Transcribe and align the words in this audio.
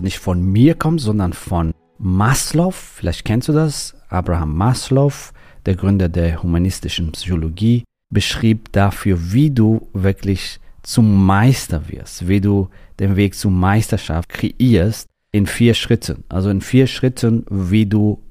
nicht 0.00 0.18
von 0.18 0.42
mir 0.42 0.74
kommt, 0.74 1.00
sondern 1.00 1.32
von 1.32 1.72
Maslow, 1.98 2.70
vielleicht 2.70 3.24
kennst 3.24 3.48
du 3.48 3.52
das, 3.52 3.94
Abraham 4.08 4.56
Maslow, 4.56 5.12
der 5.66 5.76
Gründer 5.76 6.08
der 6.08 6.42
humanistischen 6.42 7.12
Psychologie, 7.12 7.84
beschrieb 8.10 8.72
dafür, 8.72 9.32
wie 9.32 9.50
du 9.50 9.88
wirklich 9.92 10.60
zum 10.82 11.24
Meister 11.24 11.88
wirst, 11.88 12.28
wie 12.28 12.40
du 12.40 12.68
den 13.00 13.16
Weg 13.16 13.34
zur 13.34 13.50
Meisterschaft 13.50 14.28
kreierst 14.28 15.08
in 15.32 15.46
vier 15.46 15.74
Schritten. 15.74 16.24
Also 16.28 16.50
in 16.50 16.60
vier 16.60 16.86
Schritten, 16.86 17.44
wie 17.50 17.86
du 17.86 18.22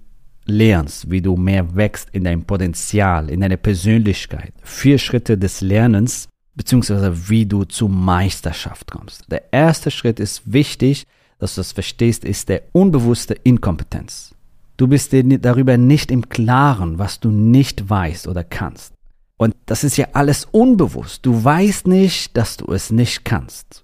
lernst, 0.45 1.09
wie 1.09 1.22
du 1.22 1.36
mehr 1.36 1.75
wächst 1.75 2.09
in 2.11 2.23
deinem 2.23 2.44
Potenzial, 2.44 3.30
in 3.30 3.42
deiner 3.42 3.58
Persönlichkeit. 3.58 4.53
Vier 4.61 4.97
Schritte 4.97 5.38
des 5.38 5.61
Lernens, 5.61 6.27
beziehungsweise 6.55 7.30
wie 7.30 7.45
du 7.45 7.64
zur 7.64 7.89
Meisterschaft 7.89 8.92
kommst. 8.92 9.30
Der 9.31 9.52
erste 9.52 9.89
Schritt 9.89 10.20
ist 10.20 10.42
wichtig, 10.45 11.05
dass 11.44 11.55
du 11.55 11.59
das 11.59 11.73
verstehst, 11.73 12.23
ist 12.23 12.47
der 12.47 12.63
unbewusste 12.72 13.33
Inkompetenz. 13.33 14.33
Du 14.77 14.88
bist 14.88 15.11
dir 15.11 15.23
darüber 15.39 15.77
nicht 15.77 16.09
im 16.09 16.30
Klaren, 16.30 16.97
was 16.97 17.19
du 17.19 17.31
nicht 17.31 17.89
weißt 17.89 18.27
oder 18.27 18.44
kannst. 18.44 18.94
Und 19.36 19.53
das 19.66 19.83
ist 19.83 19.97
ja 19.97 20.08
alles 20.14 20.45
unbewusst. 20.45 21.25
Du 21.25 21.44
weißt 21.44 21.86
nicht, 21.88 22.38
dass 22.38 22.55
du 22.55 22.71
es 22.71 22.91
nicht 22.91 23.25
kannst. 23.25 23.83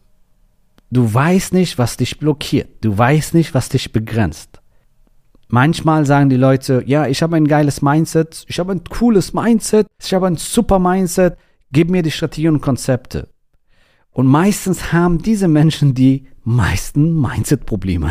Du 0.90 1.14
weißt 1.14 1.54
nicht, 1.54 1.78
was 1.78 1.98
dich 1.98 2.18
blockiert. 2.18 2.70
Du 2.82 2.98
weißt 2.98 3.34
nicht, 3.34 3.54
was 3.54 3.68
dich 3.68 3.92
begrenzt. 3.92 4.62
Manchmal 5.50 6.06
sagen 6.06 6.30
die 6.30 6.38
Leute, 6.38 6.84
ja, 6.86 7.08
ich 7.08 7.22
habe 7.22 7.36
ein 7.36 7.48
geiles 7.48 7.82
Mindset, 7.82 8.46
ich 8.48 8.60
habe 8.60 8.72
ein 8.72 8.84
cooles 8.86 9.34
Mindset, 9.34 9.88
ich 10.02 10.14
habe 10.14 10.28
ein 10.28 10.38
super 10.38 10.80
Mindset, 10.80 11.38
gib 11.72 11.90
mir 11.90 12.04
die 12.04 12.12
Strategien 12.12 12.54
und 12.54 12.62
Konzepte. 12.62 13.28
Und 14.12 14.28
meistens 14.28 14.94
haben 14.94 15.22
diese 15.22 15.48
Menschen 15.48 15.94
die 15.94 16.28
meisten 16.50 17.14
Mindset-Probleme. 17.22 18.10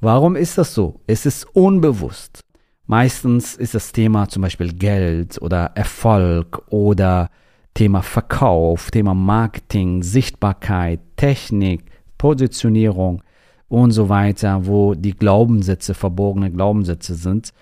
Warum 0.00 0.34
ist 0.34 0.58
das 0.58 0.74
so? 0.74 1.00
Es 1.06 1.26
ist 1.26 1.44
unbewusst. 1.54 2.40
Meistens 2.86 3.54
ist 3.54 3.74
das 3.74 3.92
Thema 3.92 4.28
zum 4.28 4.42
Beispiel 4.42 4.72
Geld 4.72 5.40
oder 5.40 5.70
Erfolg 5.76 6.60
oder 6.70 7.30
Thema 7.74 8.02
Verkauf, 8.02 8.90
Thema 8.90 9.14
Marketing, 9.14 10.02
Sichtbarkeit, 10.02 11.00
Technik, 11.16 11.84
Positionierung 12.18 13.22
und 13.68 13.92
so 13.92 14.08
weiter, 14.08 14.66
wo 14.66 14.94
die 14.94 15.16
Glaubenssätze, 15.16 15.94
verborgene 15.94 16.50
Glaubenssätze 16.50 17.14
sind, 17.14 17.52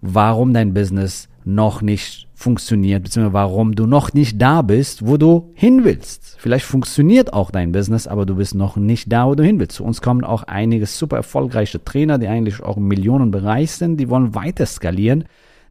warum 0.00 0.52
dein 0.54 0.74
Business 0.74 1.28
noch 1.44 1.80
nicht 1.82 2.28
funktioniert, 2.34 3.02
beziehungsweise 3.02 3.32
warum 3.32 3.74
du 3.74 3.86
noch 3.86 4.12
nicht 4.12 4.40
da 4.40 4.62
bist, 4.62 5.06
wo 5.06 5.16
du 5.16 5.50
hin 5.54 5.82
willst. 5.84 6.36
Vielleicht 6.38 6.66
funktioniert 6.66 7.32
auch 7.32 7.50
dein 7.50 7.72
Business, 7.72 8.06
aber 8.06 8.26
du 8.26 8.36
bist 8.36 8.54
noch 8.54 8.76
nicht 8.76 9.10
da, 9.10 9.26
wo 9.26 9.34
du 9.34 9.42
hin 9.42 9.58
willst. 9.58 9.76
Zu 9.76 9.84
uns 9.84 10.02
kommen 10.02 10.24
auch 10.24 10.42
einige 10.44 10.86
super 10.86 11.16
erfolgreiche 11.16 11.82
Trainer, 11.82 12.18
die 12.18 12.28
eigentlich 12.28 12.62
auch 12.62 12.76
im 12.76 12.86
Millionenbereich 12.86 13.72
sind, 13.72 13.96
die 13.96 14.08
wollen 14.08 14.34
weiter 14.34 14.66
skalieren, 14.66 15.24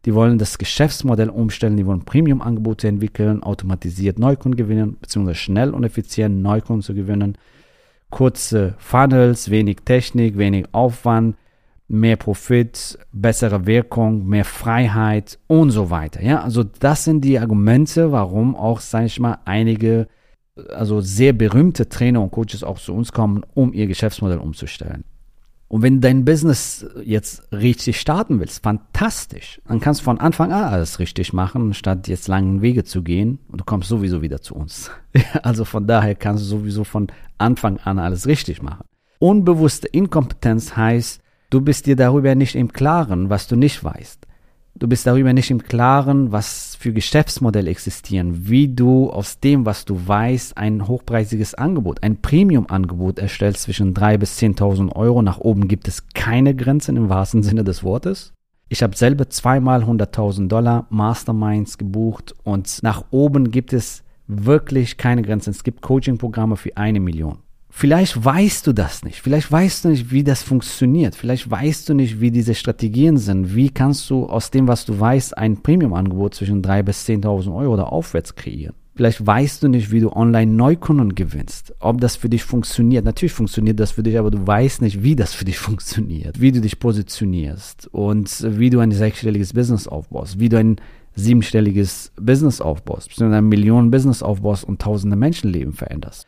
die 0.06 0.14
wollen 0.14 0.40
das 0.40 0.58
Geschäftsmodell 0.58 1.30
umstellen, 1.30 1.78
die 1.78 1.86
wollen 1.86 2.06
Premium-Angebote 2.06 2.88
entwickeln, 2.88 3.44
automatisiert 3.44 4.20
Neukunden 4.20 4.58
gewinnen, 4.58 4.98
beziehungsweise 5.00 5.36
schnell 5.36 5.74
und 5.74 5.84
effizient 5.84 6.42
Neukunden 6.42 6.82
zu 6.82 6.96
gewinnen. 6.96 7.38
Kurze 8.10 8.76
Funnels, 8.78 9.52
wenig 9.52 9.78
Technik, 9.86 10.38
wenig 10.38 10.66
Aufwand, 10.72 11.36
mehr 11.88 12.18
Profit, 12.18 13.00
bessere 13.12 13.66
Wirkung, 13.66 14.28
mehr 14.28 14.46
Freiheit 14.46 15.40
und 15.48 15.72
so 15.72 15.90
weiter. 15.90 16.22
Ja, 16.22 16.42
also 16.42 16.64
das 16.64 17.06
sind 17.06 17.22
die 17.22 17.40
Argumente, 17.40 18.12
warum 18.12 18.56
auch, 18.56 18.81
sage 18.81 19.06
ich 19.06 19.20
mal, 19.20 19.40
einige, 19.46 20.08
also 20.70 21.00
sehr 21.02 21.34
berühmte 21.34 21.88
Trainer 21.88 22.22
und 22.22 22.31
Coaches 22.31 22.64
auch 22.64 22.80
zu 22.80 22.94
uns 22.94 23.12
kommen, 23.12 23.44
um 23.53 23.74
ihr 23.74 23.88
Geschäftsmodell 23.88 24.40
umzustellen. 24.40 25.06
Und 25.70 25.81
wenn 25.81 26.00
dein 26.00 26.24
Business 26.24 26.86
jetzt 27.03 27.52
richtig 27.52 28.00
starten 28.00 28.40
willst, 28.40 28.64
fantastisch, 28.64 29.62
dann 29.68 29.81
kannst 29.81 30.00
du 30.00 30.06
von 30.06 30.19
Anfang 30.19 30.54
an 30.54 30.64
alles 30.64 31.00
richtig 31.00 31.34
machen, 31.34 31.74
statt 31.74 32.08
jetzt 32.08 32.30
langen 32.30 32.62
Wege 32.62 32.86
zu 32.86 33.04
gehen 33.04 33.40
und 33.50 33.59
du 33.59 33.66
kommst 33.66 33.90
sowieso 33.90 34.22
wieder 34.22 34.42
zu 34.42 34.56
uns. 34.56 34.92
also 35.44 35.66
von 35.66 35.86
daher 35.86 36.16
kannst 36.16 36.44
du 36.44 36.48
sowieso 36.48 36.86
von 36.86 37.08
Anfang 37.38 37.80
an 37.80 38.00
alles 38.00 38.28
richtig 38.28 38.62
machen. 38.62 38.86
Unbewusste 39.19 39.88
Inkompetenz 39.88 40.78
heißt, 40.78 41.22
Du 41.50 41.62
bist 41.62 41.85
dir 41.85 41.96
darüber 41.96 42.35
nicht 42.35 42.56
im 42.56 42.74
Klaren, 42.74 43.30
was 43.30 43.47
du 43.47 43.56
nicht 43.56 43.81
weißt. 43.81 44.28
Du 44.75 44.88
bist 44.88 45.08
darüber 45.08 45.31
nicht 45.31 45.50
im 45.50 45.63
Klaren, 45.63 46.34
was 46.34 46.75
für 46.75 46.91
Geschäftsmodelle 46.91 47.72
existieren, 47.72 48.50
wie 48.50 48.68
du 48.68 49.09
aus 49.09 49.40
dem, 49.40 49.66
was 49.66 49.86
du 49.86 50.07
weißt, 50.07 50.57
ein 50.57 50.88
hochpreisiges 50.88 51.56
Angebot, 51.56 52.03
ein 52.03 52.22
Premium-Angebot 52.22 53.18
erstellst 53.18 53.63
zwischen 53.63 53.94
3.000 53.94 54.18
bis 54.18 54.38
10.000 54.40 54.96
Euro. 54.96 55.22
Nach 55.22 55.40
oben 55.40 55.69
gibt 55.69 55.88
es 55.88 56.09
keine 56.13 56.53
Grenzen 56.53 56.97
im 56.97 57.09
wahrsten 57.09 57.44
Sinne 57.44 57.63
des 57.63 57.81
Wortes. 57.81 58.34
Ich 58.68 58.84
habe 58.84 58.97
selber 58.97 59.30
zweimal 59.30 59.84
100.000 59.84 60.50
Dollar 60.50 60.86
Masterminds 60.90 61.78
gebucht 61.78 62.36
und 62.44 62.84
nach 62.84 63.06
oben 63.09 63.52
gibt 63.52 63.72
es 63.72 64.03
wirklich 64.28 64.97
keine 64.97 65.22
Grenzen. 65.22 65.52
Es 65.52 65.63
gibt 65.63 65.81
Coaching-Programme 65.81 66.57
für 66.57 66.75
eine 66.75 67.00
Million. 67.00 67.40
Vielleicht 67.80 68.26
weißt 68.26 68.66
du 68.66 68.74
das 68.74 69.04
nicht. 69.04 69.22
Vielleicht 69.22 69.52
weißt 69.52 69.86
du 69.86 69.90
nicht, 69.90 70.10
wie 70.10 70.24
das 70.24 70.42
funktioniert. 70.42 71.14
Vielleicht 71.14 71.52
weißt 71.52 71.88
du 71.88 71.94
nicht, 71.94 72.20
wie 72.20 72.32
diese 72.32 72.56
Strategien 72.56 73.18
sind. 73.18 73.54
Wie 73.54 73.70
kannst 73.70 74.10
du 74.10 74.26
aus 74.26 74.50
dem, 74.50 74.68
was 74.68 74.84
du 74.86 75.00
weißt, 75.00 75.38
ein 75.38 75.62
Premium-Angebot 75.62 76.34
zwischen 76.34 76.64
3.000 76.64 76.82
bis 76.82 77.08
10.000 77.08 77.56
Euro 77.56 77.74
oder 77.76 77.94
aufwärts 77.94 78.34
kreieren? 78.34 78.74
Vielleicht 78.96 79.24
weißt 79.24 79.62
du 79.62 79.68
nicht, 79.68 79.92
wie 79.92 80.00
du 80.00 80.12
online 80.12 80.52
Neukunden 80.52 81.14
gewinnst. 81.14 81.76
Ob 81.80 82.02
das 82.02 82.16
für 82.16 82.30
dich 82.30 82.44
funktioniert. 82.44 83.06
Natürlich 83.06 83.34
funktioniert 83.34 83.80
das 83.80 83.92
für 83.92 84.02
dich, 84.02 84.18
aber 84.18 84.32
du 84.32 84.48
weißt 84.48 84.82
nicht, 84.82 85.04
wie 85.04 85.16
das 85.16 85.36
für 85.36 85.46
dich 85.46 85.60
funktioniert. 85.60 86.42
Wie 86.42 86.52
du 86.52 86.62
dich 86.62 86.80
positionierst 86.80 87.90
und 87.92 88.44
wie 88.58 88.72
du 88.72 88.80
ein 88.80 88.92
sechsstelliges 88.92 89.54
Business 89.54 89.88
aufbaust. 89.88 90.40
Wie 90.40 90.50
du 90.50 90.58
ein 90.58 90.78
siebenstelliges 91.14 92.12
Business 92.20 92.60
aufbaust. 92.60 93.10
Beziehungsweise 93.10 93.38
ein 93.38 93.50
Millionen 93.50 93.92
Business 93.92 94.24
aufbaust 94.24 94.64
und 94.64 94.82
tausende 94.82 95.16
Menschenleben 95.16 95.74
veränderst. 95.74 96.26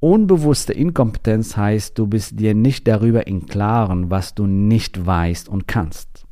Unbewusste 0.00 0.74
Inkompetenz 0.74 1.56
heißt, 1.56 1.98
du 1.98 2.06
bist 2.06 2.38
dir 2.38 2.54
nicht 2.54 2.86
darüber 2.86 3.26
im 3.26 3.46
Klaren, 3.46 4.10
was 4.10 4.34
du 4.34 4.46
nicht 4.46 5.06
weißt 5.06 5.48
und 5.48 5.66
kannst. 5.66 6.26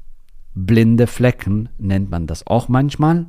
Blinde 0.54 1.06
Flecken 1.06 1.70
nennt 1.78 2.10
man 2.10 2.26
das 2.26 2.46
auch 2.46 2.68
manchmal. 2.68 3.26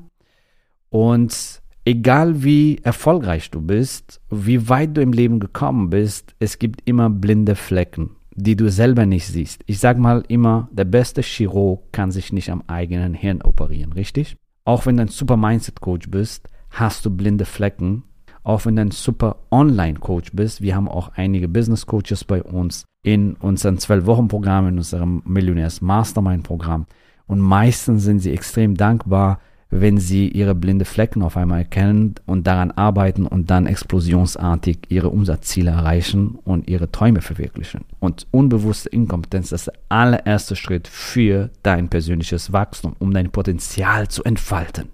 Und 0.90 1.62
egal 1.86 2.44
wie 2.44 2.80
erfolgreich 2.84 3.50
du 3.50 3.62
bist, 3.62 4.22
wie 4.30 4.68
weit 4.68 4.98
du 4.98 5.02
im 5.02 5.14
Leben 5.14 5.40
gekommen 5.40 5.90
bist, 5.90 6.36
es 6.40 6.60
gibt 6.60 6.82
immer 6.88 7.10
blinde 7.10 7.56
Flecken, 7.56 8.12
die 8.36 8.58
du 8.58 8.70
selber 8.70 9.06
nicht 9.06 9.28
siehst. 9.28 9.64
Ich 9.68 9.80
sage 9.80 10.02
mal 10.02 10.26
immer, 10.28 10.68
der 10.72 10.86
beste 10.86 11.22
Chirurg 11.22 11.94
kann 11.94 12.12
sich 12.12 12.34
nicht 12.34 12.52
am 12.52 12.62
eigenen 12.68 13.14
Hirn 13.14 13.42
operieren, 13.42 13.94
richtig? 13.94 14.36
Auch 14.66 14.86
wenn 14.86 14.98
du 14.98 15.04
ein 15.04 15.08
super 15.08 15.38
Mindset 15.38 15.80
Coach 15.80 16.10
bist, 16.10 16.50
hast 16.72 17.06
du 17.06 17.10
blinde 17.10 17.46
Flecken 17.46 18.04
auch 18.46 18.66
wenn 18.66 18.76
du 18.76 18.84
ein 18.84 18.92
super 18.92 19.38
Online-Coach 19.52 20.32
bist. 20.34 20.62
Wir 20.62 20.76
haben 20.76 20.88
auch 20.88 21.12
einige 21.16 21.48
Business-Coaches 21.48 22.24
bei 22.24 22.42
uns 22.42 22.86
in 23.04 23.34
unserem 23.36 23.76
12-Wochen-Programm, 23.76 24.68
in 24.68 24.78
unserem 24.78 25.22
Millionärs-Mastermind-Programm. 25.26 26.86
Und 27.28 27.40
meistens 27.40 28.04
sind 28.04 28.20
sie 28.20 28.32
extrem 28.32 28.76
dankbar, 28.76 29.40
wenn 29.72 29.98
sie 29.98 30.28
ihre 30.28 30.56
blinde 30.56 30.86
Flecken 30.86 31.24
auf 31.24 31.38
einmal 31.38 31.60
erkennen 31.60 32.16
und 32.26 32.46
daran 32.46 32.72
arbeiten 32.72 33.26
und 33.26 33.50
dann 33.50 33.66
explosionsartig 33.66 34.80
ihre 34.90 35.10
Umsatzziele 35.10 35.72
erreichen 35.72 36.38
und 36.44 36.70
ihre 36.70 36.92
Träume 36.92 37.22
verwirklichen. 37.22 37.82
Und 38.00 38.28
unbewusste 38.32 38.90
Inkompetenz 38.90 39.52
ist 39.52 39.68
der 39.68 39.74
allererste 39.90 40.56
Schritt 40.56 40.88
für 40.88 41.50
dein 41.64 41.90
persönliches 41.90 42.54
Wachstum, 42.54 42.96
um 43.00 43.12
dein 43.12 43.32
Potenzial 43.32 44.08
zu 44.08 44.24
entfalten. 44.24 44.90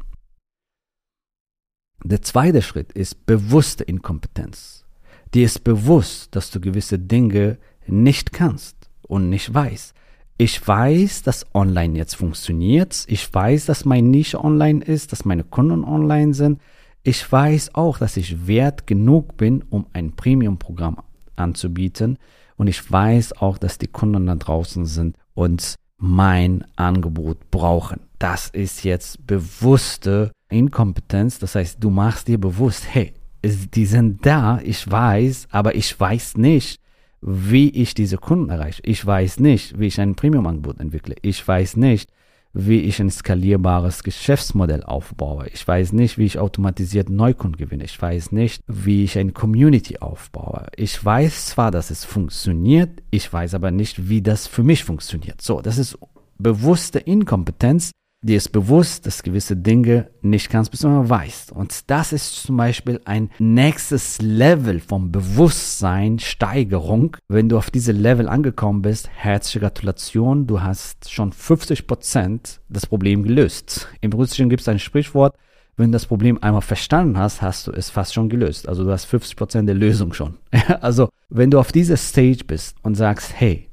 Der 2.04 2.22
zweite 2.22 2.62
Schritt 2.62 2.92
ist 2.94 3.26
bewusste 3.26 3.84
Inkompetenz. 3.84 4.86
Dir 5.34 5.46
ist 5.46 5.64
bewusst, 5.64 6.36
dass 6.36 6.50
du 6.50 6.60
gewisse 6.60 6.98
Dinge 6.98 7.58
nicht 7.86 8.34
kannst 8.34 8.76
und 9.04 9.30
nicht 9.30 9.54
weißt. 9.54 9.94
Ich 10.38 10.68
weiß, 10.68 11.22
dass 11.22 11.46
online 11.54 11.98
jetzt 11.98 12.16
funktioniert. 12.16 13.06
Ich 13.08 13.32
weiß, 13.32 13.68
dass 13.68 13.86
mein 13.86 14.10
Nische 14.10 14.44
online 14.44 14.84
ist, 14.84 15.12
dass 15.12 15.26
meine 15.26 15.44
Kunden 15.44 15.84
online 15.84 16.34
sind. 16.34 16.60
Ich 17.04 17.32
weiß 17.32 17.76
auch, 17.76 18.00
dass 18.00 18.18
ich 18.18 18.48
wert 18.48 18.88
genug 18.88 19.38
bin, 19.38 19.64
um 19.70 19.86
ein 19.94 20.16
Premium-Programm 20.16 20.98
anzubieten. 21.36 22.18
Und 22.58 22.68
ich 22.68 22.92
weiß 22.92 23.34
auch, 23.38 23.60
dass 23.60 23.78
die 23.78 23.88
Kunden 23.88 24.26
da 24.26 24.36
draußen 24.36 24.88
sind 24.88 25.16
und 25.36 25.76
mein 25.98 26.66
Angebot 26.76 27.52
brauchen. 27.52 28.00
Das 28.22 28.50
ist 28.50 28.84
jetzt 28.84 29.26
bewusste 29.26 30.32
Inkompetenz. 30.48 31.40
Das 31.40 31.56
heißt, 31.56 31.84
du 31.84 31.90
machst 31.90 32.28
dir 32.28 32.40
bewusst, 32.40 32.86
hey, 32.88 33.14
die 33.44 33.88
sind 33.88 34.24
da, 34.24 34.60
ich 34.64 34.90
weiß, 34.90 35.48
aber 35.50 35.74
ich 35.74 36.00
weiß 36.00 36.38
nicht, 36.38 36.80
wie 37.22 37.72
ich 37.72 37.96
diese 37.96 38.20
Kunden 38.20 38.52
erreiche. 38.52 38.84
Ich 38.86 39.04
weiß 39.04 39.40
nicht, 39.40 39.80
wie 39.80 39.88
ich 39.88 40.00
ein 40.00 40.14
Premium-Angebot 40.14 40.80
entwickle. 40.80 41.16
Ich 41.24 41.48
weiß 41.48 41.78
nicht, 41.78 42.12
wie 42.54 42.82
ich 42.82 43.00
ein 43.00 43.10
skalierbares 43.10 44.04
Geschäftsmodell 44.04 44.84
aufbaue. 44.84 45.48
Ich 45.48 45.68
weiß 45.68 45.94
nicht, 45.94 46.20
wie 46.20 46.26
ich 46.26 46.38
automatisiert 46.38 47.10
Neukunden 47.10 47.58
gewinne. 47.58 47.86
Ich 47.86 48.00
weiß 48.00 48.34
nicht, 48.34 48.62
wie 48.68 49.04
ich 49.04 49.18
eine 49.18 49.32
Community 49.32 49.98
aufbaue. 49.98 50.68
Ich 50.76 51.04
weiß 51.04 51.48
zwar, 51.48 51.72
dass 51.72 51.90
es 51.90 52.06
funktioniert, 52.06 53.02
ich 53.10 53.34
weiß 53.34 53.56
aber 53.56 53.72
nicht, 53.72 54.10
wie 54.10 54.22
das 54.22 54.46
für 54.46 54.62
mich 54.62 54.84
funktioniert. 54.84 55.42
So, 55.42 55.60
das 55.60 55.80
ist 55.80 55.98
bewusste 56.38 57.00
Inkompetenz, 57.00 57.92
dir 58.22 58.38
ist 58.38 58.50
bewusst, 58.50 59.08
dass 59.08 59.24
gewisse 59.24 59.58
Dinge 59.58 60.10
nicht 60.22 60.50
kannst, 60.50 60.72
bis 60.72 60.82
du 60.82 61.10
weißt. 61.10 61.52
Und 61.52 61.90
das 61.90 62.14
ist 62.14 62.44
zum 62.44 62.58
Beispiel 62.58 63.02
ein 63.06 63.32
nächstes 63.40 64.22
Level 64.22 64.80
von 64.80 65.12
Bewusstsein, 65.12 66.20
Steigerung. 66.20 67.18
Wenn 67.28 67.50
du 67.50 67.58
auf 67.58 67.72
diese 67.72 67.92
Level 67.92 68.28
angekommen 68.30 68.84
bist, 68.84 69.10
herzliche 69.10 69.60
Gratulation, 69.60 70.46
du 70.46 70.62
hast 70.62 71.12
schon 71.12 71.34
50 71.34 71.88
Prozent 71.88 72.62
das 72.70 72.86
Problem 72.86 73.24
gelöst. 73.24 73.88
Im 74.02 74.14
Russischen 74.14 74.50
gibt 74.50 74.62
es 74.62 74.68
ein 74.68 74.80
Sprichwort, 74.80 75.36
wenn 75.78 75.92
du 75.92 75.96
das 75.96 76.06
Problem 76.06 76.38
einmal 76.44 76.62
verstanden 76.62 77.18
hast, 77.18 77.42
hast 77.42 77.66
du 77.66 77.72
es 77.72 77.90
fast 77.90 78.14
schon 78.14 78.30
gelöst. 78.30 78.70
Also 78.70 78.84
du 78.84 78.92
hast 78.92 79.06
50 79.06 79.36
Prozent 79.36 79.68
der 79.68 79.76
Lösung 79.76 80.14
schon. 80.14 80.38
also 80.82 81.10
wenn 81.30 81.50
du 81.50 81.60
auf 81.60 81.72
dieser 81.72 81.98
Stage 81.98 82.44
bist 82.46 82.76
und 82.84 82.94
sagst, 82.94 83.34
hey, 83.34 83.68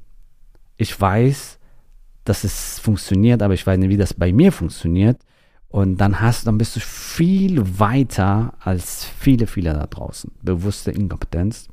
ich 0.77 0.99
weiß, 0.99 1.58
dass 2.29 2.43
es 2.43 2.79
funktioniert, 2.79 3.41
aber 3.41 3.55
ich 3.55 3.65
weiß 3.65 3.79
nicht, 3.79 3.89
wie 3.89 3.97
das 3.97 4.13
bei 4.13 4.31
mir 4.31 4.51
funktioniert. 4.51 5.17
Und 5.67 5.97
dann 5.97 6.19
hast, 6.19 6.47
dann 6.47 6.57
bist 6.57 6.75
du 6.75 6.79
viel 6.79 7.79
weiter 7.79 8.53
als 8.59 9.05
viele, 9.05 9.45
viele 9.45 9.73
da 9.73 9.85
draußen. 9.85 10.31
Bewusste 10.41 10.91
Inkompetenz. 10.91 11.67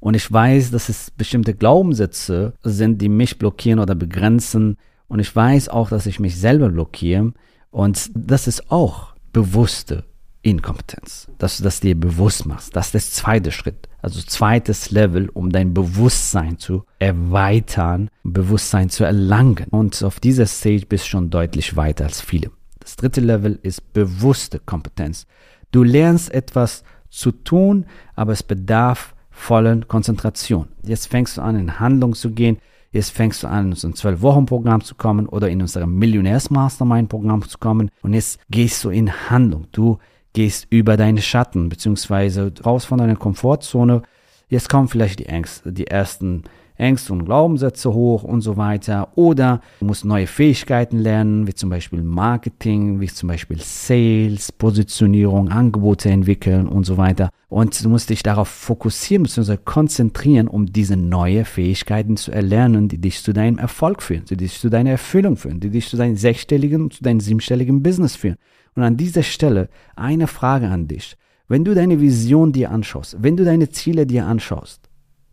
Und 0.00 0.14
ich 0.14 0.30
weiß, 0.30 0.70
dass 0.70 0.88
es 0.88 1.10
bestimmte 1.10 1.54
Glaubenssätze 1.54 2.54
sind, 2.62 3.00
die 3.02 3.08
mich 3.08 3.38
blockieren 3.38 3.78
oder 3.78 3.94
begrenzen. 3.94 4.76
Und 5.08 5.20
ich 5.20 5.34
weiß 5.34 5.68
auch, 5.68 5.88
dass 5.88 6.06
ich 6.06 6.20
mich 6.20 6.36
selber 6.38 6.68
blockiere. 6.68 7.32
Und 7.70 8.10
das 8.14 8.46
ist 8.46 8.70
auch 8.70 9.14
bewusste 9.32 10.04
Inkompetenz, 10.46 11.26
dass 11.38 11.58
du 11.58 11.64
das 11.64 11.80
dir 11.80 11.98
bewusst 11.98 12.46
machst. 12.46 12.76
Das 12.76 12.86
ist 12.86 12.92
der 12.94 13.00
zweite 13.00 13.50
Schritt. 13.50 13.88
Also 14.00 14.22
zweites 14.22 14.92
Level, 14.92 15.28
um 15.30 15.50
dein 15.50 15.74
Bewusstsein 15.74 16.58
zu 16.58 16.84
erweitern, 17.00 18.10
Bewusstsein 18.22 18.88
zu 18.88 19.02
erlangen. 19.02 19.66
Und 19.70 20.00
auf 20.04 20.20
dieser 20.20 20.46
Stage 20.46 20.86
bist 20.86 21.06
du 21.06 21.08
schon 21.08 21.30
deutlich 21.30 21.74
weiter 21.74 22.04
als 22.04 22.20
viele. 22.20 22.52
Das 22.78 22.94
dritte 22.94 23.20
Level 23.20 23.58
ist 23.62 23.92
bewusste 23.92 24.60
Kompetenz. 24.60 25.26
Du 25.72 25.82
lernst 25.82 26.32
etwas 26.32 26.84
zu 27.10 27.32
tun, 27.32 27.86
aber 28.14 28.32
es 28.32 28.44
bedarf 28.44 29.14
vollen 29.30 29.88
Konzentration. 29.88 30.68
Jetzt 30.84 31.08
fängst 31.08 31.38
du 31.38 31.42
an, 31.42 31.56
in 31.58 31.80
Handlung 31.80 32.14
zu 32.14 32.30
gehen. 32.30 32.58
Jetzt 32.92 33.10
fängst 33.10 33.42
du 33.42 33.48
an, 33.48 33.66
in 33.66 33.70
unser 33.72 33.88
12-Wochen-Programm 33.88 34.84
zu 34.84 34.94
kommen 34.94 35.26
oder 35.26 35.50
in 35.50 35.60
unser 35.60 35.84
Millionärs-Mastermind-Programm 35.88 37.48
zu 37.48 37.58
kommen. 37.58 37.90
Und 38.02 38.14
jetzt 38.14 38.38
gehst 38.48 38.84
du 38.84 38.90
in 38.90 39.28
Handlung. 39.28 39.66
Du 39.72 39.98
gehst 40.36 40.66
über 40.68 40.98
deine 40.98 41.22
Schatten, 41.22 41.70
beziehungsweise 41.70 42.52
raus 42.64 42.84
von 42.84 42.98
deiner 42.98 43.16
Komfortzone. 43.16 44.02
Jetzt 44.48 44.68
kommen 44.68 44.86
vielleicht 44.86 45.18
die 45.18 45.26
Ängste, 45.26 45.72
die 45.72 45.86
ersten 45.86 46.44
Ängste 46.76 47.14
und 47.14 47.24
Glaubenssätze 47.24 47.94
hoch 47.94 48.22
und 48.22 48.42
so 48.42 48.58
weiter. 48.58 49.08
Oder 49.14 49.62
du 49.80 49.86
musst 49.86 50.04
neue 50.04 50.26
Fähigkeiten 50.26 50.98
lernen, 50.98 51.46
wie 51.46 51.54
zum 51.54 51.70
Beispiel 51.70 52.02
Marketing, 52.02 53.00
wie 53.00 53.06
zum 53.06 53.30
Beispiel 53.30 53.58
Sales, 53.62 54.52
Positionierung, 54.52 55.48
Angebote 55.48 56.10
entwickeln 56.10 56.68
und 56.68 56.84
so 56.84 56.98
weiter. 56.98 57.30
Und 57.48 57.82
du 57.82 57.88
musst 57.88 58.10
dich 58.10 58.22
darauf 58.22 58.48
fokussieren 58.48 59.22
bzw. 59.22 59.56
konzentrieren, 59.56 60.48
um 60.48 60.66
diese 60.66 60.98
neue 60.98 61.46
Fähigkeiten 61.46 62.18
zu 62.18 62.30
erlernen, 62.30 62.88
die 62.88 62.98
dich 62.98 63.22
zu 63.22 63.32
deinem 63.32 63.56
Erfolg 63.56 64.02
führen, 64.02 64.26
die 64.28 64.36
dich 64.36 64.60
zu 64.60 64.68
deiner 64.68 64.90
Erfüllung 64.90 65.36
führen, 65.36 65.60
die 65.60 65.70
dich 65.70 65.88
zu 65.88 65.96
deinem 65.96 66.16
sechsstelligen, 66.16 66.90
zu 66.90 67.02
deinem 67.02 67.20
siebenstelligen 67.20 67.82
Business 67.82 68.16
führen. 68.16 68.36
Und 68.76 68.82
an 68.82 68.96
dieser 68.96 69.22
Stelle 69.22 69.68
eine 69.96 70.26
Frage 70.26 70.68
an 70.68 70.86
dich. 70.86 71.16
Wenn 71.48 71.64
du 71.64 71.74
deine 71.74 72.00
Vision 72.00 72.52
dir 72.52 72.70
anschaust, 72.70 73.16
wenn 73.20 73.36
du 73.36 73.44
deine 73.44 73.70
Ziele 73.70 74.06
dir 74.06 74.26
anschaust, 74.26 74.88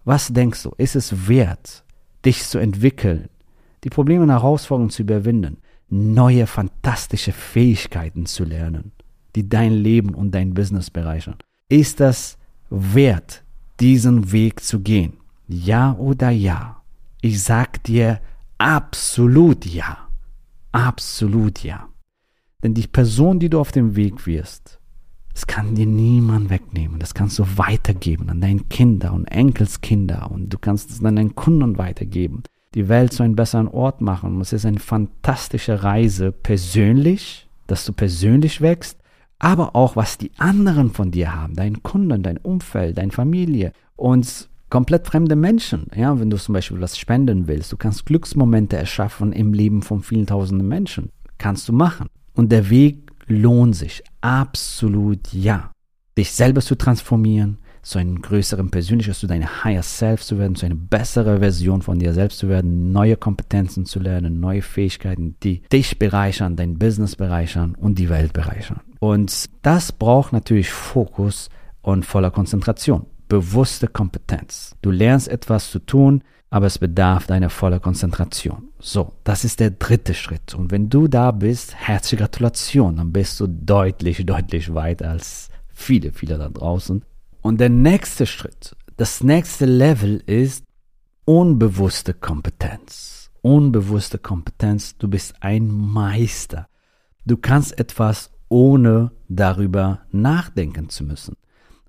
was 0.06 0.30
denkst 0.30 0.64
du, 0.64 0.72
ist 0.78 0.96
es 0.96 1.28
wert, 1.28 1.84
dich 2.26 2.44
zu 2.46 2.58
entwickeln, 2.58 3.30
die 3.84 3.90
Probleme 3.90 4.24
und 4.24 4.30
Herausforderungen 4.30 4.92
zu 4.92 5.02
überwinden, 5.02 5.58
neue 5.90 6.48
fantastische 6.48 7.34
Fähigkeiten 7.34 8.26
zu 8.26 8.46
lernen, 8.46 8.92
die 9.36 9.50
dein 9.50 9.74
Leben 9.74 10.14
und 10.14 10.32
dein 10.32 10.54
Business 10.54 10.90
bereichern? 10.90 11.36
Ist 11.68 12.00
das 12.00 12.38
wert, 12.70 13.44
diesen 13.80 14.32
Weg 14.32 14.62
zu 14.62 14.80
gehen? 14.80 15.14
Ja 15.48 15.94
oder 15.98 16.30
ja? 16.30 16.82
Ich 17.22 17.44
sag 17.44 17.84
dir 17.84 18.20
absolut 18.58 19.66
ja. 19.66 19.98
Absolut 20.72 21.64
ja. 21.64 21.90
Denn 22.64 22.74
die 22.74 22.88
Person, 22.88 23.40
die 23.40 23.50
du 23.50 23.60
auf 23.60 23.72
dem 23.74 23.96
Weg 23.96 24.26
wirst, 24.26 24.80
das 25.34 25.48
kann 25.48 25.76
dir 25.76 25.86
niemand 25.86 26.50
wegnehmen. 26.50 27.00
Das 27.00 27.14
kannst 27.14 27.38
du 27.40 27.44
weitergeben 27.58 28.30
an 28.30 28.40
deine 28.40 28.62
Kinder 28.62 29.14
und 29.14 29.26
Enkelskinder 29.26 30.32
und 30.32 30.54
du 30.54 30.58
kannst 30.58 30.92
es 30.92 31.04
an 31.04 31.16
deinen 31.16 31.36
Kunden 31.36 31.78
weitergeben. 31.78 32.44
Die 32.76 32.88
Welt 32.88 33.14
zu 33.14 33.24
einem 33.24 33.36
besseren 33.36 33.68
Ort 33.68 34.02
machen. 34.02 34.36
Und 34.36 34.42
es 34.42 34.54
ist 34.54 34.66
eine 34.66 34.80
fantastische 34.80 35.84
Reise 35.84 36.32
persönlich, 36.32 37.50
dass 37.68 37.86
du 37.86 37.94
persönlich 37.94 38.62
wächst, 38.62 39.00
aber 39.40 39.76
auch 39.76 39.96
was 39.96 40.18
die 40.18 40.32
anderen 40.38 40.92
von 40.92 41.12
dir 41.12 41.36
haben, 41.36 41.56
deinen 41.56 41.84
Kunden, 41.84 42.24
dein 42.24 42.38
Umfeld, 42.38 42.98
deine 42.98 43.12
Familie 43.12 43.74
und 43.96 44.50
komplett 44.70 45.08
fremde 45.08 45.36
Menschen. 45.36 45.88
Ja, 45.96 46.20
wenn 46.20 46.30
du 46.30 46.38
zum 46.38 46.54
Beispiel 46.54 46.82
was 46.82 46.98
spenden 46.98 47.48
willst, 47.48 47.72
du 47.72 47.78
kannst 47.78 48.06
Glücksmomente 48.06 48.78
erschaffen 48.78 49.34
im 49.34 49.54
Leben 49.54 49.82
von 49.82 50.02
vielen 50.02 50.26
tausenden 50.26 50.68
Menschen. 50.68 51.10
Kannst 51.38 51.68
du 51.68 51.74
machen. 51.74 52.08
Und 52.34 52.52
der 52.52 52.70
Weg 52.70 53.12
lohnt 53.28 53.76
sich. 53.76 54.04
Absolut 54.22 55.32
ja. 55.34 55.72
Dich 56.18 56.32
selber 56.32 56.62
zu 56.62 56.76
transformieren, 56.76 57.58
zu 57.82 58.00
einem 58.00 58.22
größeren 58.22 58.72
Persönliches, 58.72 59.20
zu 59.20 59.28
deinem 59.28 59.64
Higher 59.64 59.84
Self 59.84 60.24
zu 60.24 60.38
werden, 60.38 60.56
zu 60.56 60.66
einer 60.66 60.76
besseren 60.76 61.40
Version 61.40 61.82
von 61.82 62.00
dir 62.00 62.14
selbst 62.14 62.40
zu 62.40 62.48
werden, 62.48 62.92
neue 62.92 63.18
Kompetenzen 63.18 63.86
zu 63.86 64.00
lernen, 64.00 64.40
neue 64.40 64.62
Fähigkeiten, 64.62 65.36
die 65.44 65.62
dich 65.72 66.00
bereichern, 66.00 66.56
dein 66.56 66.80
Business 66.80 67.16
bereichern 67.16 67.76
und 67.76 68.00
die 68.00 68.10
Welt 68.10 68.34
bereichern. 68.34 68.80
Und 69.00 69.50
das 69.62 69.92
braucht 69.92 70.32
natürlich 70.34 70.72
Fokus 70.72 71.50
und 71.82 72.06
voller 72.06 72.32
Konzentration, 72.32 73.06
bewusste 73.28 73.88
Kompetenz. 73.88 74.76
Du 74.82 74.92
lernst 74.92 75.28
etwas 75.28 75.70
zu 75.70 75.80
tun, 75.80 76.24
aber 76.54 76.68
es 76.68 76.78
bedarf 76.78 77.26
deiner 77.26 77.50
voller 77.50 77.80
Konzentration. 77.80 78.70
So, 78.78 79.14
das 79.24 79.44
ist 79.44 79.60
der 79.60 79.72
dritte 79.72 80.14
Schritt. 80.14 80.54
Und 80.54 80.70
wenn 80.70 80.88
du 80.88 81.08
da 81.08 81.32
bist, 81.32 81.74
herzliche 81.74 82.18
Gratulation, 82.18 82.98
dann 82.98 83.12
bist 83.12 83.40
du 83.40 83.48
deutlich, 83.48 84.24
deutlich 84.24 84.72
weiter 84.72 85.10
als 85.10 85.50
viele, 85.74 86.12
viele 86.12 86.38
da 86.38 86.50
draußen. 86.50 87.04
Und 87.42 87.60
der 87.60 87.70
nächste 87.70 88.28
Schritt, 88.28 88.76
das 88.98 89.24
nächste 89.24 89.66
Level 89.66 90.22
ist 90.28 90.64
unbewusste 91.26 92.14
Kompetenz. 92.14 93.32
Unbewusste 93.42 94.20
Kompetenz, 94.20 94.96
du 95.00 95.08
bist 95.08 95.34
ein 95.40 95.72
Meister. 95.72 96.68
Du 97.26 97.36
kannst 97.36 97.80
etwas 97.80 98.30
ohne 98.48 99.12
darüber 99.28 100.02
nachdenken 100.12 100.90
zu 100.90 101.04
müssen. 101.04 101.36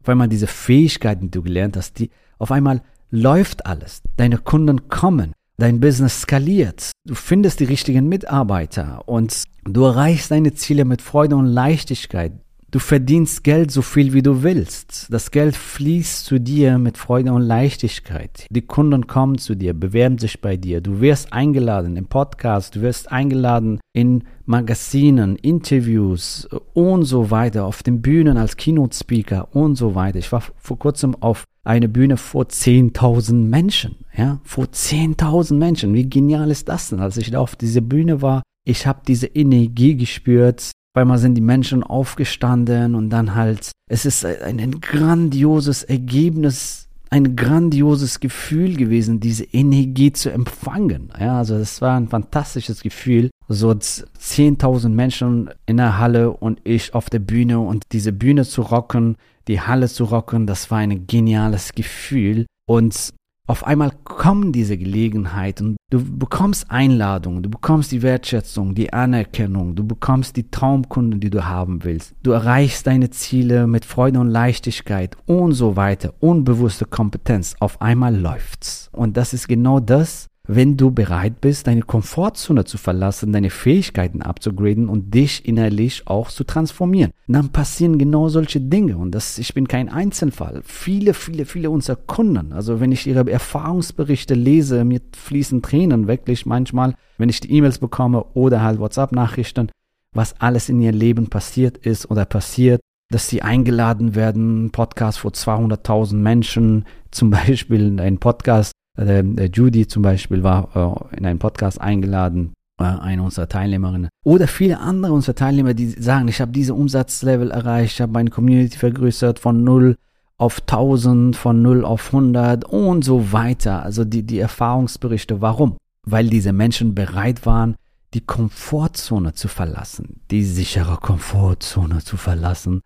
Auf 0.00 0.08
einmal 0.08 0.30
diese 0.30 0.46
Fähigkeiten, 0.46 1.26
die 1.26 1.32
du 1.32 1.42
gelernt 1.42 1.76
hast, 1.76 1.98
die 1.98 2.10
auf 2.38 2.50
einmal 2.50 2.80
läuft 3.14 3.66
alles. 3.66 4.02
Deine 4.16 4.38
Kunden 4.38 4.88
kommen 4.88 5.32
dein 5.56 5.78
Business 5.80 6.22
skaliert. 6.22 6.90
Du 7.06 7.14
findest 7.14 7.60
die 7.60 7.64
richtigen 7.64 8.08
Mitarbeiter 8.08 9.02
und 9.06 9.44
du 9.64 9.84
erreichst 9.84 10.32
deine 10.32 10.54
Ziele 10.54 10.84
mit 10.84 11.00
Freude 11.00 11.36
und 11.36 11.46
Leichtigkeit. 11.46 12.32
Du 12.72 12.80
verdienst 12.80 13.44
Geld 13.44 13.70
so 13.70 13.82
viel 13.82 14.14
wie 14.14 14.22
du 14.22 14.42
willst. 14.42 15.06
Das 15.12 15.30
Geld 15.30 15.54
fließt 15.54 16.24
zu 16.24 16.40
dir 16.40 16.76
mit 16.78 16.98
Freude 16.98 17.32
und 17.32 17.42
Leichtigkeit. 17.42 18.48
Die 18.50 18.62
Kunden 18.62 19.06
kommen 19.06 19.38
zu 19.38 19.54
dir, 19.54 19.74
bewerben 19.74 20.18
sich 20.18 20.40
bei 20.40 20.56
dir. 20.56 20.80
Du 20.80 21.00
wirst 21.00 21.32
eingeladen 21.32 21.96
im 21.96 22.06
Podcast, 22.06 22.74
du 22.74 22.80
wirst 22.80 23.12
eingeladen 23.12 23.78
in 23.92 24.24
Magazinen, 24.44 25.36
Interviews 25.36 26.48
und 26.72 27.04
so 27.04 27.30
weiter, 27.30 27.64
auf 27.64 27.84
den 27.84 28.02
Bühnen 28.02 28.36
als 28.36 28.56
Keynote-Speaker 28.56 29.54
und 29.54 29.76
so 29.76 29.94
weiter. 29.94 30.18
Ich 30.18 30.32
war 30.32 30.42
vor 30.56 30.76
kurzem 30.80 31.14
auf 31.22 31.44
eine 31.64 31.88
Bühne 31.88 32.16
vor 32.16 32.44
10.000 32.44 33.34
Menschen, 33.34 33.96
ja, 34.16 34.38
vor 34.44 34.66
10.000 34.66 35.54
Menschen. 35.54 35.94
Wie 35.94 36.08
genial 36.08 36.50
ist 36.50 36.68
das 36.68 36.90
denn? 36.90 37.00
Als 37.00 37.16
ich 37.16 37.30
da 37.30 37.40
auf 37.40 37.56
dieser 37.56 37.80
Bühne 37.80 38.22
war, 38.22 38.42
ich 38.66 38.86
habe 38.86 39.00
diese 39.06 39.26
Energie 39.26 39.96
gespürt, 39.96 40.70
weil 40.94 41.06
mal 41.06 41.18
sind 41.18 41.34
die 41.34 41.40
Menschen 41.40 41.82
aufgestanden 41.82 42.94
und 42.94 43.10
dann 43.10 43.34
halt, 43.34 43.72
es 43.90 44.06
ist 44.06 44.24
ein, 44.24 44.60
ein 44.60 44.80
grandioses 44.80 45.82
Ergebnis, 45.82 46.88
ein 47.10 47.36
grandioses 47.36 48.20
Gefühl 48.20 48.76
gewesen, 48.76 49.20
diese 49.20 49.44
Energie 49.44 50.12
zu 50.12 50.32
empfangen. 50.32 51.12
Ja, 51.18 51.38
also 51.38 51.54
es 51.56 51.80
war 51.80 51.96
ein 51.96 52.08
fantastisches 52.08 52.82
Gefühl. 52.82 53.30
So 53.48 53.70
10.000 53.70 54.88
Menschen 54.88 55.50
in 55.66 55.76
der 55.76 55.98
Halle 55.98 56.30
und 56.30 56.60
ich 56.64 56.94
auf 56.94 57.10
der 57.10 57.18
Bühne 57.20 57.60
und 57.60 57.84
diese 57.92 58.12
Bühne 58.12 58.44
zu 58.44 58.62
rocken, 58.62 59.16
die 59.48 59.60
Halle 59.60 59.88
zu 59.88 60.04
rocken, 60.04 60.46
das 60.46 60.70
war 60.70 60.78
ein 60.78 61.06
geniales 61.06 61.72
Gefühl. 61.72 62.46
Und 62.66 63.12
auf 63.46 63.66
einmal 63.66 63.92
kommen 64.04 64.52
diese 64.52 64.78
Gelegenheiten. 64.78 65.76
Du 65.90 66.02
bekommst 66.02 66.70
Einladungen, 66.70 67.42
du 67.42 67.50
bekommst 67.50 67.92
die 67.92 68.00
Wertschätzung, 68.00 68.74
die 68.74 68.90
Anerkennung, 68.92 69.76
du 69.76 69.86
bekommst 69.86 70.36
die 70.36 70.50
Traumkunden, 70.50 71.20
die 71.20 71.28
du 71.28 71.44
haben 71.44 71.84
willst. 71.84 72.14
Du 72.22 72.30
erreichst 72.30 72.86
deine 72.86 73.10
Ziele 73.10 73.66
mit 73.66 73.84
Freude 73.84 74.20
und 74.20 74.30
Leichtigkeit 74.30 75.18
und 75.26 75.52
so 75.52 75.76
weiter. 75.76 76.14
Unbewusste 76.20 76.86
Kompetenz. 76.86 77.54
Auf 77.60 77.82
einmal 77.82 78.16
läuft's. 78.16 78.88
Und 78.92 79.18
das 79.18 79.34
ist 79.34 79.46
genau 79.46 79.78
das, 79.78 80.28
wenn 80.46 80.76
du 80.76 80.90
bereit 80.90 81.40
bist, 81.40 81.66
deine 81.66 81.82
Komfortzone 81.82 82.64
zu 82.64 82.76
verlassen, 82.76 83.32
deine 83.32 83.48
Fähigkeiten 83.48 84.20
abzugraden 84.20 84.90
und 84.90 85.14
dich 85.14 85.46
innerlich 85.48 86.06
auch 86.06 86.28
zu 86.28 86.44
transformieren. 86.44 87.12
dann 87.26 87.48
passieren 87.48 87.98
genau 87.98 88.28
solche 88.28 88.60
Dinge 88.60 88.98
und 88.98 89.12
das, 89.12 89.38
ich 89.38 89.54
bin 89.54 89.68
kein 89.68 89.88
Einzelfall. 89.88 90.60
Viele, 90.64 91.14
viele, 91.14 91.46
viele 91.46 91.70
unserer 91.70 91.96
Kunden, 91.96 92.52
also 92.52 92.80
wenn 92.80 92.92
ich 92.92 93.06
ihre 93.06 93.30
Erfahrungsberichte 93.30 94.34
lese, 94.34 94.84
mir 94.84 95.00
fließen 95.16 95.62
Tränen 95.62 96.08
wirklich 96.08 96.44
manchmal, 96.44 96.94
wenn 97.16 97.30
ich 97.30 97.40
die 97.40 97.52
E-Mails 97.52 97.78
bekomme 97.78 98.24
oder 98.34 98.62
halt 98.62 98.78
WhatsApp-Nachrichten, 98.78 99.70
was 100.12 100.38
alles 100.40 100.68
in 100.68 100.80
ihr 100.82 100.92
Leben 100.92 101.28
passiert 101.28 101.78
ist 101.78 102.10
oder 102.10 102.26
passiert, 102.26 102.82
dass 103.10 103.28
sie 103.28 103.42
eingeladen 103.42 104.14
werden, 104.14 104.70
Podcast 104.72 105.20
vor 105.20 105.30
200.000 105.30 106.16
Menschen, 106.16 106.84
zum 107.10 107.30
Beispiel 107.30 107.86
in 107.86 108.00
einen 108.00 108.18
Podcast 108.18 108.73
Judy 108.96 109.86
zum 109.86 110.02
Beispiel 110.02 110.42
war 110.42 111.08
äh, 111.12 111.16
in 111.16 111.26
einen 111.26 111.38
Podcast 111.38 111.80
eingeladen, 111.80 112.52
äh, 112.78 112.84
eine 112.84 113.22
unserer 113.22 113.48
Teilnehmerinnen. 113.48 114.08
Oder 114.24 114.46
viele 114.46 114.78
andere 114.78 115.12
unserer 115.12 115.34
Teilnehmer, 115.34 115.74
die 115.74 115.88
sagen, 115.88 116.28
ich 116.28 116.40
habe 116.40 116.52
diese 116.52 116.74
Umsatzlevel 116.74 117.50
erreicht, 117.50 117.94
ich 117.94 118.00
habe 118.00 118.12
meine 118.12 118.30
Community 118.30 118.78
vergrößert 118.78 119.38
von 119.38 119.64
0 119.64 119.96
auf 120.36 120.60
1000, 120.60 121.36
von 121.36 121.62
0 121.62 121.84
auf 121.84 122.06
100 122.06 122.64
und 122.64 123.04
so 123.04 123.32
weiter. 123.32 123.82
Also 123.82 124.04
die, 124.04 124.22
die 124.22 124.38
Erfahrungsberichte. 124.38 125.40
Warum? 125.40 125.76
Weil 126.04 126.28
diese 126.28 126.52
Menschen 126.52 126.94
bereit 126.94 127.46
waren, 127.46 127.76
die 128.14 128.20
Komfortzone 128.20 129.34
zu 129.34 129.48
verlassen, 129.48 130.20
die 130.30 130.44
sichere 130.44 130.98
Komfortzone 130.98 131.98
zu 132.04 132.16
verlassen, 132.16 132.80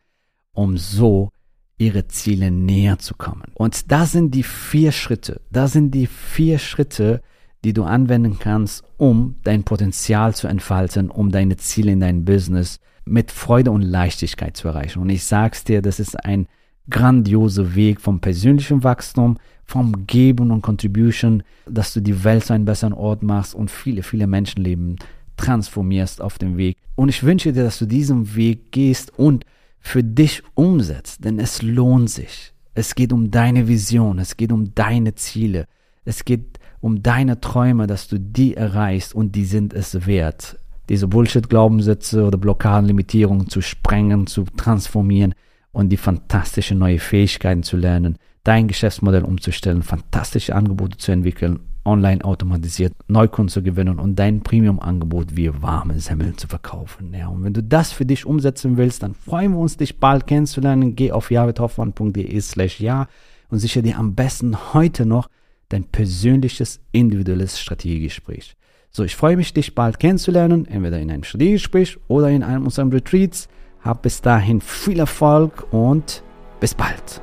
um 0.53 0.79
so 0.79 1.31
ihre 1.79 2.09
Ziele 2.09 2.51
näher 2.51 2.99
zu 2.99 3.15
kommen. 3.15 3.53
Und 3.55 3.91
da 3.91 4.05
sind 4.05 4.35
die 4.35 4.43
vier 4.43 4.93
Schritte, 4.93 5.41
da 5.51 5.69
sind 5.69 5.93
die 5.93 6.07
vier 6.07 6.59
Schritte, 6.59 7.23
die 7.65 7.73
du 7.73 7.85
anwenden 7.85 8.39
kannst, 8.39 8.85
um 8.97 9.37
dein 9.43 9.65
Potenzial 9.65 10.35
zu 10.35 10.47
entfalten, 10.47 11.11
um 11.11 11.31
deine 11.31 11.57
Ziele 11.57 11.93
in 11.93 12.01
deinem 12.01 12.25
Business 12.25 12.81
mit 13.05 13.31
Freude 13.31 13.71
und 13.71 13.83
Leichtigkeit 13.83 14.57
zu 14.57 14.69
erreichen. 14.69 15.01
Und 15.01 15.09
ich 15.09 15.25
sag's 15.25 15.65
dir, 15.65 15.83
das 15.83 15.99
ist 15.99 16.25
ein 16.25 16.47
grandioser 16.91 17.75
Weg 17.75 18.01
vom 18.01 18.21
persönlichen 18.21 18.85
Wachstum, 18.85 19.39
vom 19.65 20.07
Geben 20.07 20.51
und 20.51 20.63
Contribution, 20.63 21.43
dass 21.67 21.93
du 21.93 22.01
die 22.01 22.25
Welt 22.25 22.45
zu 22.45 22.55
einem 22.55 22.65
besseren 22.65 22.95
Ort 22.95 23.23
machst 23.23 23.55
und 23.55 23.71
viele, 23.71 24.03
viele 24.03 24.27
Menschenleben 24.27 24.97
transformierst 25.37 26.21
auf 26.23 26.39
dem 26.39 26.57
Weg. 26.57 26.77
Und 26.95 27.09
ich 27.09 27.23
wünsche 27.23 27.53
dir, 27.53 27.65
dass 27.65 27.79
du 27.79 27.87
diesen 27.87 28.35
Weg 28.35 28.73
gehst 28.73 29.17
und 29.19 29.45
für 29.81 30.03
dich 30.05 30.43
umsetzt, 30.55 31.25
denn 31.25 31.39
es 31.39 31.63
lohnt 31.63 32.11
sich. 32.11 32.53
Es 32.75 32.95
geht 32.95 33.13
um 33.13 33.31
deine 33.31 33.69
Vision, 33.69 34.19
es 34.19 34.37
geht 34.37 34.53
um 34.53 34.75
deine 34.75 35.15
Ziele, 35.15 35.67
es 36.05 36.25
geht 36.25 36.59
um 36.81 37.03
deine 37.03 37.41
Träume, 37.41 37.87
dass 37.87 38.09
du 38.09 38.19
die 38.21 38.55
erreichst 38.55 39.15
und 39.15 39.35
die 39.35 39.45
sind 39.45 39.73
es 39.75 40.07
wert. 40.07 40.59
Diese 40.89 41.09
Bullshit-Glaubenssätze 41.09 42.25
oder 42.25 42.39
Blockaden, 42.39 42.87
Limitierungen 42.87 43.49
zu 43.49 43.61
sprengen, 43.61 44.27
zu 44.27 44.45
transformieren 44.57 45.35
und 45.73 45.91
die 45.91 45.97
fantastische 45.97 46.75
neue 46.75 46.99
Fähigkeiten 46.99 47.63
zu 47.63 47.77
lernen, 47.77 48.17
dein 48.45 48.69
Geschäftsmodell 48.69 49.25
umzustellen, 49.25 49.83
fantastische 49.83 50.55
Angebote 50.55 50.97
zu 50.97 51.13
entwickeln 51.13 51.61
online 51.89 52.25
automatisiert 52.25 52.95
Neukunden 53.09 53.49
zu 53.49 53.63
gewinnen 53.63 53.99
und 53.99 54.17
dein 54.17 54.43
Premium-Angebot 54.43 55.37
wie 55.37 55.51
warme 55.63 55.99
Semmeln 55.99 56.37
zu 56.37 56.47
verkaufen. 56.47 57.13
Ja, 57.15 57.29
und 57.29 57.43
wenn 57.43 57.55
du 57.55 57.63
das 57.63 57.93
für 57.93 58.07
dich 58.07 58.27
umsetzen 58.27 58.77
willst, 58.77 59.03
dann 59.03 59.15
freuen 59.15 59.53
wir 59.53 59.59
uns, 59.59 59.77
dich 59.77 59.99
bald 59.99 60.27
kennenzulernen. 60.27 60.95
Geh 60.95 61.13
auf 61.13 61.31
javethoffmann.de 61.31 62.41
slash 62.41 62.81
ja 62.81 63.09
und 63.49 63.59
sichere 63.59 63.83
dir 63.83 63.99
am 63.99 64.15
besten 64.15 64.75
heute 64.75 65.07
noch 65.07 65.29
dein 65.69 65.85
persönliches, 65.85 66.81
individuelles 66.93 67.59
Strategiegespräch. 67.59 68.57
So, 68.91 69.05
ich 69.05 69.17
freue 69.17 69.37
mich, 69.37 69.53
dich 69.53 69.75
bald 69.75 69.99
kennenzulernen, 69.99 70.67
entweder 70.67 70.99
in 70.99 71.11
einem 71.11 71.25
Strategiegespräch 71.25 71.99
oder 72.09 72.31
in 72.31 72.43
einem 72.43 72.65
unserer 72.65 72.93
Retreats. 72.93 73.49
Hab 73.81 74.03
bis 74.03 74.21
dahin 74.21 74.61
viel 74.61 74.99
Erfolg 74.99 75.67
und 75.73 76.23
bis 76.61 76.75
bald. 76.75 77.23